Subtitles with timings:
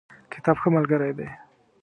[0.33, 1.27] کتاب ښه ملګری دی